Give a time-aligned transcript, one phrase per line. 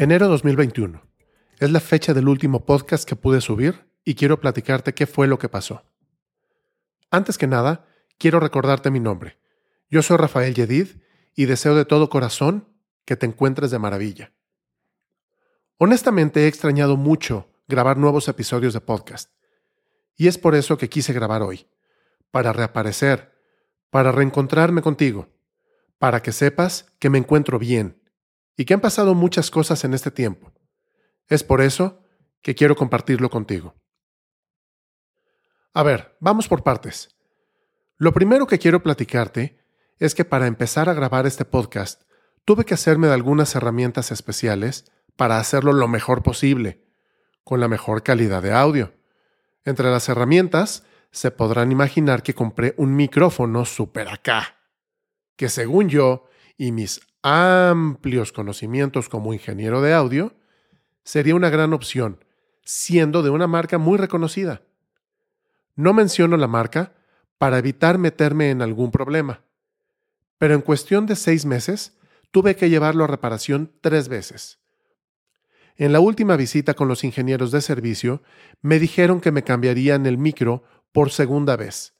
[0.00, 1.02] Enero 2021.
[1.58, 5.40] Es la fecha del último podcast que pude subir y quiero platicarte qué fue lo
[5.40, 5.82] que pasó.
[7.10, 7.84] Antes que nada,
[8.16, 9.40] quiero recordarte mi nombre.
[9.90, 10.86] Yo soy Rafael Yedid
[11.34, 12.68] y deseo de todo corazón
[13.04, 14.32] que te encuentres de maravilla.
[15.78, 19.32] Honestamente he extrañado mucho grabar nuevos episodios de podcast.
[20.14, 21.66] Y es por eso que quise grabar hoy,
[22.30, 23.32] para reaparecer,
[23.90, 25.28] para reencontrarme contigo,
[25.98, 27.98] para que sepas que me encuentro bien
[28.58, 30.52] y que han pasado muchas cosas en este tiempo.
[31.28, 32.02] Es por eso
[32.42, 33.76] que quiero compartirlo contigo.
[35.72, 37.16] A ver, vamos por partes.
[37.98, 39.60] Lo primero que quiero platicarte
[40.00, 42.02] es que para empezar a grabar este podcast
[42.44, 46.84] tuve que hacerme de algunas herramientas especiales para hacerlo lo mejor posible,
[47.44, 48.92] con la mejor calidad de audio.
[49.64, 54.56] Entre las herramientas se podrán imaginar que compré un micrófono super acá,
[55.36, 56.24] que según yo
[56.56, 60.34] y mis amplios conocimientos como ingeniero de audio,
[61.04, 62.24] sería una gran opción,
[62.64, 64.62] siendo de una marca muy reconocida.
[65.74, 66.94] No menciono la marca
[67.38, 69.42] para evitar meterme en algún problema,
[70.38, 71.96] pero en cuestión de seis meses
[72.30, 74.58] tuve que llevarlo a reparación tres veces.
[75.76, 78.22] En la última visita con los ingenieros de servicio,
[78.60, 81.94] me dijeron que me cambiarían el micro por segunda vez,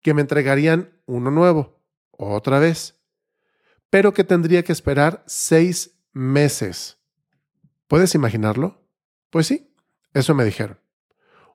[0.00, 1.78] que me entregarían uno nuevo,
[2.12, 2.99] otra vez,
[3.90, 6.98] pero que tendría que esperar seis meses.
[7.88, 8.86] ¿Puedes imaginarlo?
[9.30, 9.74] Pues sí,
[10.14, 10.78] eso me dijeron.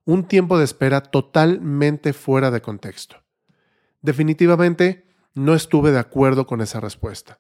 [0.03, 3.23] Un tiempo de espera totalmente fuera de contexto.
[4.01, 7.39] Definitivamente no estuve de acuerdo con esa respuesta,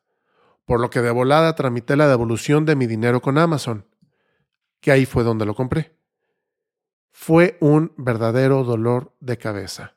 [0.65, 3.85] por lo que de volada tramité la devolución de mi dinero con Amazon,
[4.79, 5.95] que ahí fue donde lo compré.
[7.11, 9.95] Fue un verdadero dolor de cabeza,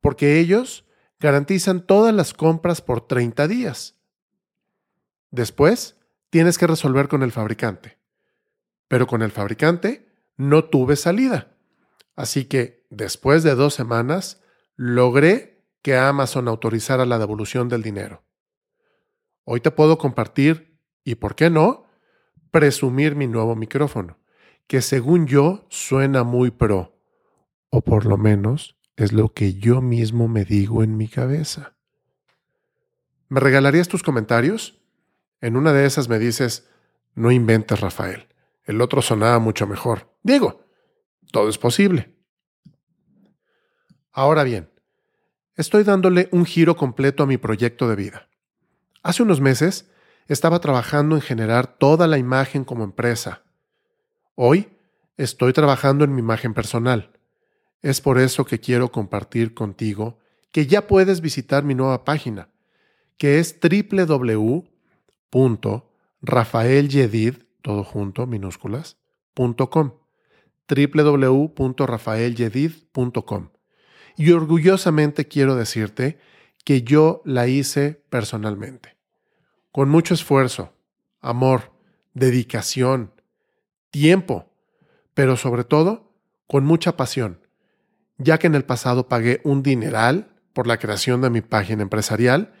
[0.00, 0.86] porque ellos
[1.18, 3.99] garantizan todas las compras por 30 días
[5.30, 5.98] Después,
[6.30, 7.98] tienes que resolver con el fabricante.
[8.88, 11.56] Pero con el fabricante no tuve salida.
[12.16, 14.42] Así que, después de dos semanas,
[14.76, 18.24] logré que Amazon autorizara la devolución del dinero.
[19.44, 21.86] Hoy te puedo compartir, y por qué no,
[22.50, 24.18] presumir mi nuevo micrófono,
[24.66, 26.98] que según yo suena muy pro,
[27.70, 31.74] o por lo menos es lo que yo mismo me digo en mi cabeza.
[33.28, 34.79] ¿Me regalarías tus comentarios?
[35.40, 36.68] En una de esas me dices,
[37.14, 38.28] no inventes, Rafael.
[38.64, 40.14] El otro sonaba mucho mejor.
[40.22, 40.66] Diego,
[41.32, 42.14] todo es posible.
[44.12, 44.70] Ahora bien,
[45.56, 48.28] estoy dándole un giro completo a mi proyecto de vida.
[49.02, 49.90] Hace unos meses
[50.28, 53.42] estaba trabajando en generar toda la imagen como empresa.
[54.34, 54.68] Hoy
[55.16, 57.18] estoy trabajando en mi imagen personal.
[57.82, 60.18] Es por eso que quiero compartir contigo
[60.52, 62.50] que ya puedes visitar mi nueva página,
[63.16, 64.70] que es www
[65.30, 68.98] www.rafaelyedid, todo junto, minúsculas,
[69.34, 69.92] .com,
[70.68, 73.50] www.rafaelyedid.com.
[74.16, 76.18] Y orgullosamente quiero decirte
[76.64, 78.98] que yo la hice personalmente,
[79.72, 80.74] con mucho esfuerzo,
[81.20, 81.72] amor,
[82.12, 83.12] dedicación,
[83.90, 84.50] tiempo,
[85.14, 86.12] pero sobre todo
[86.46, 87.46] con mucha pasión,
[88.18, 92.52] ya que en el pasado pagué un dineral por la creación de mi página empresarial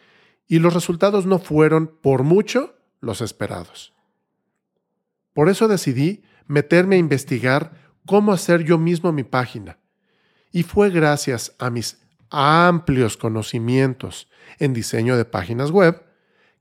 [0.50, 3.94] y los resultados no fueron, por mucho, los esperados.
[5.32, 7.72] Por eso decidí meterme a investigar
[8.04, 9.78] cómo hacer yo mismo mi página.
[10.50, 14.28] Y fue gracias a mis amplios conocimientos
[14.58, 16.02] en diseño de páginas web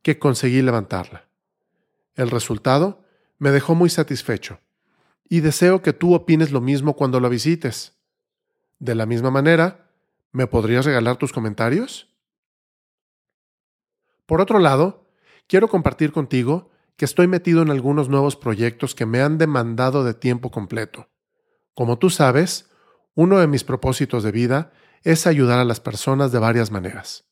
[0.04, 1.28] que conseguí levantarla.
[2.14, 3.04] El resultado
[3.40, 4.60] me dejó muy satisfecho
[5.28, 7.98] y deseo que tú opines lo mismo cuando la visites.
[8.78, 9.90] De la misma manera,
[10.32, 12.09] ¿me podrías regalar tus comentarios?
[14.30, 15.10] Por otro lado,
[15.48, 20.14] quiero compartir contigo que estoy metido en algunos nuevos proyectos que me han demandado de
[20.14, 21.10] tiempo completo.
[21.74, 22.70] Como tú sabes,
[23.16, 24.72] uno de mis propósitos de vida
[25.02, 27.28] es ayudar a las personas de varias maneras.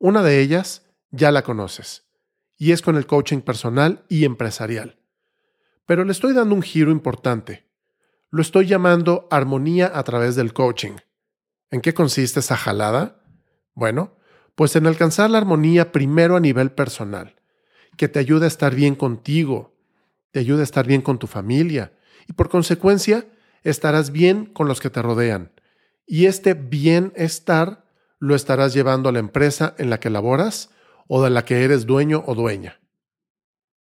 [0.00, 2.04] Una de ellas ya la conoces,
[2.58, 4.98] y es con el coaching personal y empresarial.
[5.86, 7.70] Pero le estoy dando un giro importante.
[8.28, 10.96] Lo estoy llamando armonía a través del coaching.
[11.70, 13.22] ¿En qué consiste esa jalada?
[13.74, 14.16] Bueno,
[14.54, 17.36] pues en alcanzar la armonía primero a nivel personal,
[17.96, 19.74] que te ayude a estar bien contigo,
[20.30, 21.92] te ayude a estar bien con tu familia
[22.28, 23.26] y por consecuencia
[23.62, 25.52] estarás bien con los que te rodean.
[26.06, 27.84] Y este bienestar
[28.18, 30.70] lo estarás llevando a la empresa en la que laboras
[31.06, 32.80] o de la que eres dueño o dueña.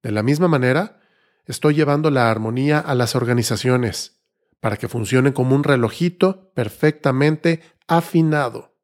[0.04, 1.02] De la misma manera,
[1.46, 4.22] estoy llevando la armonía a las organizaciones
[4.60, 8.75] para que funcionen como un relojito perfectamente afinado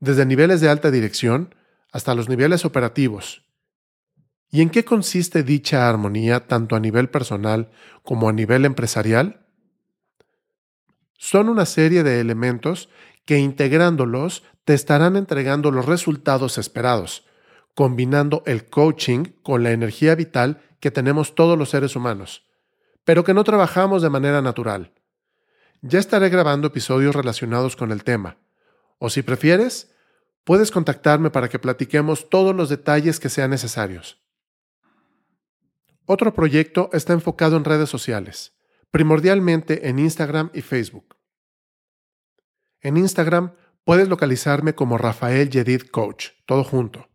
[0.00, 1.54] desde niveles de alta dirección
[1.92, 3.44] hasta los niveles operativos.
[4.50, 7.70] ¿Y en qué consiste dicha armonía tanto a nivel personal
[8.02, 9.46] como a nivel empresarial?
[11.18, 12.88] Son una serie de elementos
[13.24, 17.26] que integrándolos te estarán entregando los resultados esperados,
[17.74, 22.44] combinando el coaching con la energía vital que tenemos todos los seres humanos,
[23.04, 24.92] pero que no trabajamos de manera natural.
[25.82, 28.36] Ya estaré grabando episodios relacionados con el tema,
[28.98, 29.94] o si prefieres,
[30.44, 34.22] puedes contactarme para que platiquemos todos los detalles que sean necesarios.
[36.06, 38.56] Otro proyecto está enfocado en redes sociales,
[38.90, 41.16] primordialmente en Instagram y Facebook.
[42.80, 43.52] En Instagram
[43.84, 47.08] puedes localizarme como Rafael Yedid Coach, todo junto,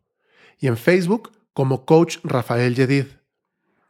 [0.60, 3.08] y en Facebook como Coach Rafael Yedid,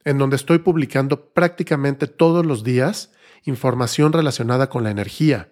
[0.06, 3.12] en donde estoy publicando prácticamente todos los días
[3.44, 5.52] información relacionada con la energía,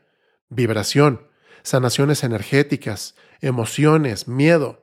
[0.50, 1.28] vibración,
[1.64, 4.82] sanaciones energéticas, emociones, miedo,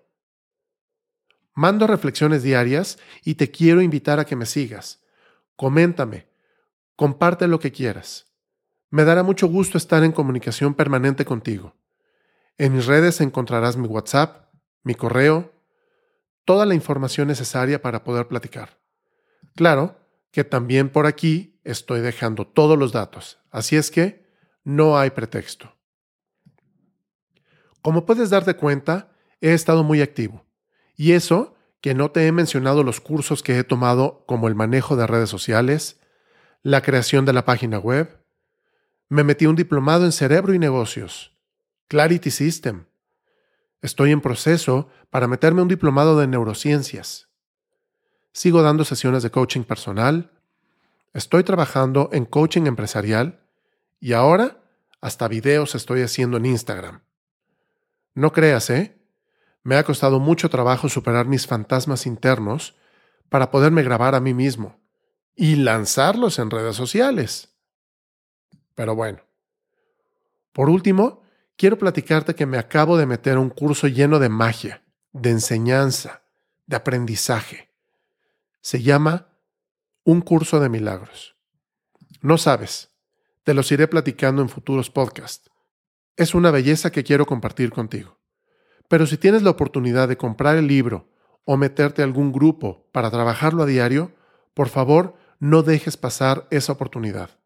[1.58, 5.02] Mando reflexiones diarias y te quiero invitar a que me sigas.
[5.56, 6.28] Coméntame,
[6.94, 8.28] comparte lo que quieras.
[8.90, 11.74] Me dará mucho gusto estar en comunicación permanente contigo.
[12.58, 14.52] En mis redes encontrarás mi WhatsApp,
[14.84, 15.52] mi correo,
[16.44, 18.78] toda la información necesaria para poder platicar.
[19.56, 19.98] Claro
[20.30, 24.30] que también por aquí estoy dejando todos los datos, así es que
[24.62, 25.77] no hay pretexto.
[27.82, 29.10] Como puedes darte cuenta,
[29.40, 30.44] he estado muy activo.
[30.96, 34.96] Y eso que no te he mencionado los cursos que he tomado como el manejo
[34.96, 36.00] de redes sociales,
[36.62, 38.18] la creación de la página web.
[39.08, 41.36] Me metí un diplomado en cerebro y negocios,
[41.86, 42.86] Clarity System.
[43.80, 47.28] Estoy en proceso para meterme un diplomado de neurociencias.
[48.32, 50.32] Sigo dando sesiones de coaching personal.
[51.14, 53.40] Estoy trabajando en coaching empresarial
[54.00, 54.58] y ahora
[55.00, 57.02] hasta videos estoy haciendo en Instagram.
[58.18, 59.00] No creas, ¿eh?
[59.62, 62.74] Me ha costado mucho trabajo superar mis fantasmas internos
[63.28, 64.80] para poderme grabar a mí mismo
[65.36, 67.54] y lanzarlos en redes sociales.
[68.74, 69.20] Pero bueno.
[70.52, 71.22] Por último,
[71.56, 74.82] quiero platicarte que me acabo de meter un curso lleno de magia,
[75.12, 76.24] de enseñanza,
[76.66, 77.70] de aprendizaje.
[78.60, 79.28] Se llama
[80.02, 81.36] Un curso de milagros.
[82.20, 82.90] No sabes,
[83.44, 85.48] te los iré platicando en futuros podcasts.
[86.18, 88.18] Es una belleza que quiero compartir contigo.
[88.88, 91.08] Pero si tienes la oportunidad de comprar el libro
[91.44, 94.10] o meterte a algún grupo para trabajarlo a diario,
[94.52, 97.38] por favor, no dejes pasar esa oportunidad.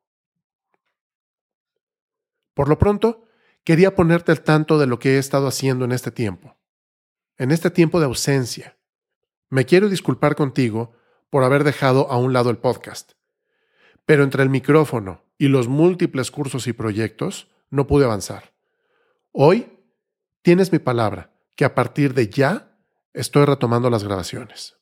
[2.55, 3.27] Por lo pronto,
[3.63, 6.57] quería ponerte al tanto de lo que he estado haciendo en este tiempo,
[7.37, 8.79] en este tiempo de ausencia.
[9.51, 10.95] Me quiero disculpar contigo
[11.29, 13.13] por haber dejado a un lado el podcast,
[14.07, 18.52] pero entre el micrófono y los múltiples cursos y proyectos no pude avanzar.
[19.35, 19.79] Hoy
[20.43, 22.77] tienes mi palabra que a partir de ya
[23.15, 24.77] estoy retomando las grabaciones.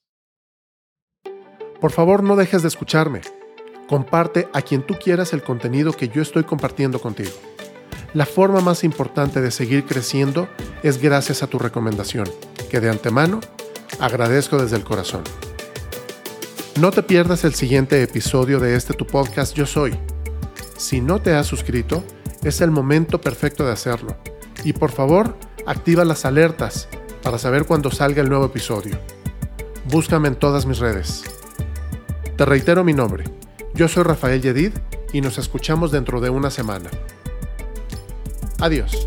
[1.81, 3.21] Por favor, no dejes de escucharme.
[3.89, 7.31] Comparte a quien tú quieras el contenido que yo estoy compartiendo contigo.
[8.13, 10.49] La forma más importante de seguir creciendo
[10.83, 12.29] es gracias a tu recomendación,
[12.69, 13.39] que de antemano
[14.01, 15.23] agradezco desde el corazón.
[16.81, 19.97] No te pierdas el siguiente episodio de este tu podcast Yo Soy.
[20.77, 22.03] Si no te has suscrito,
[22.43, 24.17] es el momento perfecto de hacerlo.
[24.65, 25.37] Y por favor,
[25.67, 26.89] activa las alertas
[27.23, 28.99] para saber cuando salga el nuevo episodio.
[29.91, 31.25] Búscame en todas mis redes.
[32.37, 33.25] Te reitero mi nombre.
[33.75, 34.73] Yo soy Rafael Yedid
[35.13, 36.91] y nos escuchamos dentro de una semana.
[38.61, 39.07] Adiós.